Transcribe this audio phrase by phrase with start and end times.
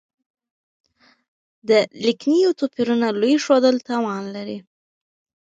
[1.69, 1.69] د
[2.05, 4.57] ليکنيو توپيرونو لوی ښودل تاوان لري.